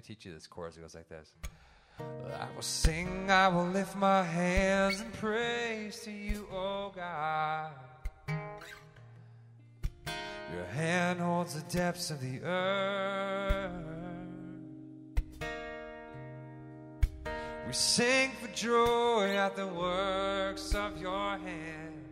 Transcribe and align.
me 0.00 0.14
teach 0.14 0.24
you 0.24 0.32
this 0.32 0.46
chorus. 0.46 0.76
It 0.76 0.80
goes 0.80 0.94
like 0.94 1.08
this. 1.08 1.32
I 1.98 2.48
will 2.54 2.62
sing, 2.62 3.30
I 3.30 3.48
will 3.48 3.66
lift 3.66 3.96
my 3.96 4.22
hands 4.22 5.00
in 5.02 5.10
praise 5.12 6.00
to 6.00 6.10
you, 6.10 6.46
oh 6.50 6.90
God. 6.94 7.72
Your 10.54 10.64
hand 10.74 11.20
holds 11.20 11.54
the 11.54 11.60
depths 11.70 12.10
of 12.10 12.20
the 12.20 12.40
earth. 12.42 13.72
We 17.66 17.72
sing 17.72 18.30
for 18.40 18.48
joy 18.48 19.36
at 19.36 19.54
the 19.54 19.66
works 19.66 20.74
of 20.74 20.98
your 20.98 21.38
hand. 21.38 22.04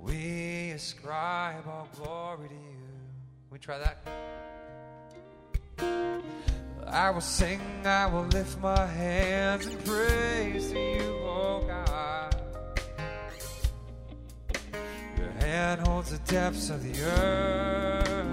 We 0.00 0.72
ascribe 0.72 1.66
all 1.68 1.88
glory 1.94 2.48
to 2.48 2.54
you. 2.54 2.60
We 3.50 3.58
try 3.58 3.78
that. 3.78 4.39
I 6.92 7.10
will 7.10 7.20
sing, 7.20 7.60
I 7.84 8.06
will 8.06 8.24
lift 8.24 8.58
my 8.60 8.84
hands 8.84 9.66
in 9.66 9.76
praise 9.78 10.72
to 10.72 10.78
you, 10.78 11.20
oh 11.22 11.64
God. 11.64 12.34
Your 15.16 15.30
hand 15.40 15.86
holds 15.86 16.10
the 16.10 16.18
depths 16.32 16.68
of 16.68 16.82
the 16.82 17.00
earth. 17.02 18.26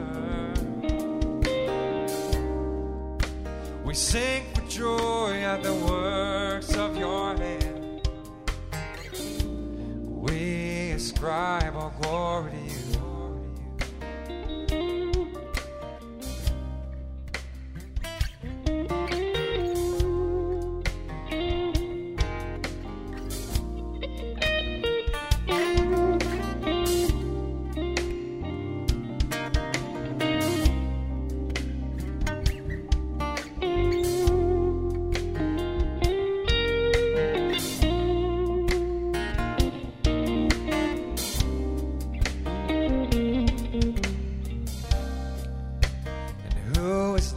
We 3.85 3.93
sing 3.93 4.43
for 4.55 4.61
joy 4.67 5.41
at 5.43 5.61
the 5.61 5.75
works 5.75 6.75
of 6.75 6.97
your 6.97 7.37
hand. 7.37 8.09
We 10.03 10.91
ascribe 10.91 11.75
all 11.75 11.93
glory 12.01 12.51
to 12.51 12.57
you. 12.57 12.86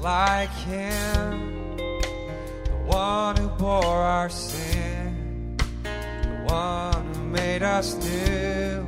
Like 0.00 0.50
him? 0.50 1.76
The 1.76 2.78
one 2.86 3.36
who 3.36 3.48
bore 3.48 3.84
our 3.84 4.30
sin, 4.30 5.56
the 5.82 6.52
one 6.52 7.14
who 7.14 7.22
made 7.24 7.62
us 7.62 7.94
new. 7.94 8.86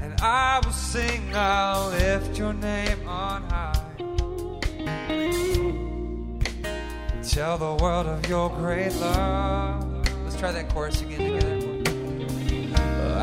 And 0.00 0.20
I 0.20 0.60
will 0.64 0.72
sing, 0.72 1.34
I'll 1.34 1.90
lift 1.90 2.38
your 2.38 2.52
name 2.52 3.08
on 3.08 3.42
high. 3.50 3.80
Tell 7.22 7.58
the 7.58 7.74
world 7.82 8.06
of 8.06 8.28
your 8.28 8.48
great 8.50 8.94
love. 8.94 10.08
Let's 10.22 10.36
try 10.36 10.52
that 10.52 10.68
chorus 10.68 11.00
again 11.02 11.32
together. 11.32 11.63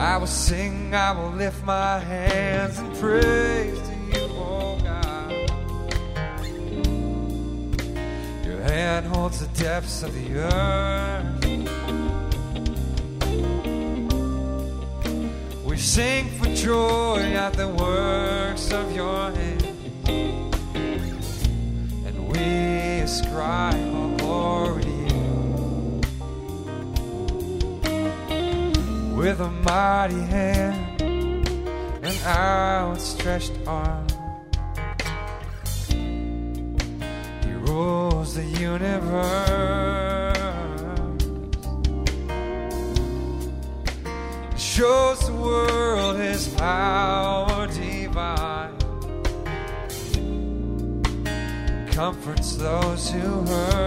I 0.01 0.17
will 0.17 0.25
sing, 0.25 0.95
I 0.95 1.11
will 1.11 1.29
lift 1.29 1.63
my 1.63 1.99
hands 1.99 2.79
and 2.79 2.91
praise 2.95 3.79
to 3.79 3.93
you, 4.11 4.25
oh 4.31 4.75
God. 4.83 5.31
Your 8.43 8.61
hand 8.61 9.05
holds 9.05 9.41
the 9.45 9.63
depths 9.63 10.01
of 10.01 10.11
the 10.15 10.39
earth. 10.39 11.45
We 15.63 15.77
sing 15.77 16.31
for 16.31 16.47
joy 16.55 17.19
at 17.35 17.53
the 17.53 17.67
works 17.67 18.71
of 18.71 18.95
your 18.95 19.29
hand. 19.31 19.63
And 22.07 22.27
we 22.27 22.39
ascribe 23.01 23.90
with 29.21 29.39
a 29.39 29.51
mighty 29.51 30.19
hand 30.19 30.99
and 30.99 32.17
outstretched 32.25 33.53
arm. 33.67 34.07
He 37.45 37.53
rules 37.69 38.33
the 38.33 38.45
universe, 38.59 39.11
shows 44.57 45.19
the 45.27 45.33
world 45.33 46.17
his 46.17 46.47
power 46.55 47.67
divine, 47.67 48.75
comforts 51.91 52.55
those 52.55 53.11
who 53.11 53.43
hurt. 53.45 53.80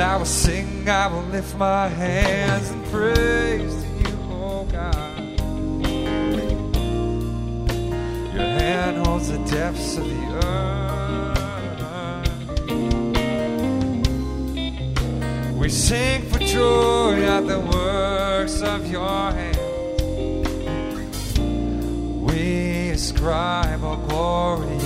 I 0.00 0.16
will 0.16 0.24
sing, 0.24 0.88
I 0.88 1.06
will 1.08 1.22
lift 1.24 1.54
my 1.56 1.88
hands 1.88 2.70
in 2.70 2.82
praise 2.84 3.74
to 3.82 3.88
you, 3.98 4.18
oh 4.32 4.64
God. 4.64 5.20
Your 8.34 8.48
hand 8.60 9.06
holds 9.06 9.28
the 9.28 9.38
depths 9.44 9.98
of 9.98 10.04
the 10.04 10.20
earth. 10.44 10.80
We 15.54 15.68
sing 15.68 16.22
for 16.30 16.38
joy 16.38 17.22
at 17.24 17.46
the 17.46 17.60
works 17.60 18.62
of 18.62 18.90
your 18.90 19.32
hand. 19.32 19.58
We 22.22 22.90
ascribe 22.90 23.84
all 23.84 23.98
glory 24.08 24.78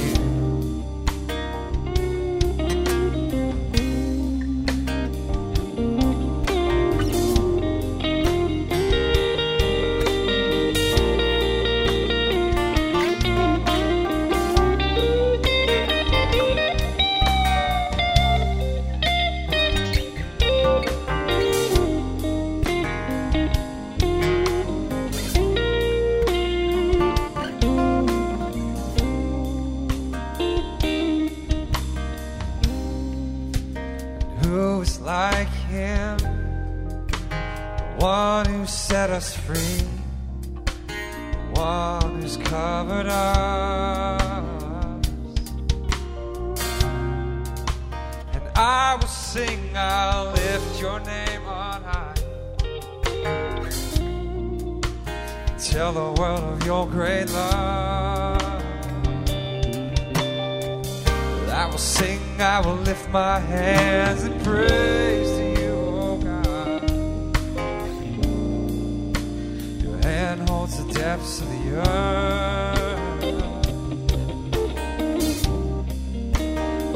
like 35.04 35.48
him? 35.68 36.16
The 36.16 37.94
one 37.98 38.46
who 38.46 38.66
set 38.66 39.10
us 39.10 39.36
free, 39.36 39.82
the 40.86 41.60
one 41.60 42.20
who's 42.20 42.38
covered 42.38 43.06
us. 43.06 45.06
And 48.32 48.42
I 48.56 48.96
will 48.98 49.06
sing, 49.06 49.76
I'll 49.76 50.32
lift 50.32 50.80
your 50.80 50.98
name 51.00 51.46
on 51.46 51.82
high. 51.82 52.14
Tell 55.58 55.92
the 55.92 56.20
world 56.20 56.44
of 56.44 56.66
your 56.66 56.86
great 56.86 57.30
love. 57.30 58.53
I 61.64 61.66
will 61.66 61.78
sing, 61.78 62.20
I 62.42 62.60
will 62.60 62.76
lift 62.76 63.08
my 63.08 63.38
hands 63.38 64.24
and 64.24 64.38
praise 64.44 65.30
to 65.30 65.62
you, 65.62 65.72
oh 65.98 66.18
God. 66.18 66.90
Your 69.82 69.96
hand 70.02 70.46
holds 70.50 70.76
the 70.76 70.92
depths 70.92 71.40
of 71.40 71.48
the 71.48 71.76
earth. 71.88 73.00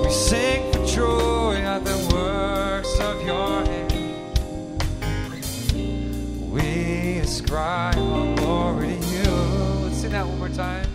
We 0.04 0.10
sing 0.10 0.70
for 0.70 0.84
joy 0.84 1.54
at 1.64 1.82
the 1.86 1.96
works 2.12 3.00
of 3.00 3.24
your 3.24 3.64
hand. 3.64 4.82
We 6.52 7.20
ascribe 7.20 7.96
all 7.96 8.36
glory 8.36 8.98
to 9.00 9.06
you. 9.06 9.30
Let's 9.84 9.96
sing 9.96 10.10
that 10.10 10.26
one 10.26 10.38
more 10.38 10.50
time 10.50 10.87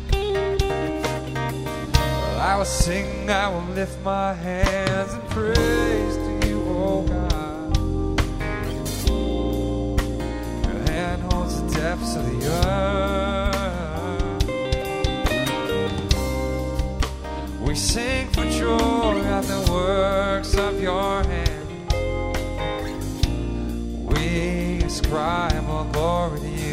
will 2.64 2.70
sing, 2.70 3.30
I 3.30 3.50
will 3.50 3.74
lift 3.74 4.00
my 4.06 4.34
hands 4.34 5.14
and 5.14 5.30
praise 5.32 6.16
to 6.16 6.48
you, 6.48 6.64
oh 6.70 7.02
God. 7.02 7.78
Your 10.66 10.82
hand 10.88 11.22
holds 11.24 11.62
the 11.62 11.68
depths 11.78 12.16
of 12.16 12.24
the 12.26 12.38
earth. 12.48 13.64
We 17.60 17.76
sing 17.76 18.30
for 18.30 18.46
joy 18.46 19.20
at 19.38 19.44
the 19.44 19.62
works 19.70 20.56
of 20.56 20.82
your 20.82 21.22
hand. 21.24 21.68
We 24.08 24.84
ascribe 24.86 25.66
all 25.68 25.84
glory 25.92 26.40
to 26.40 26.48
you. 26.48 26.73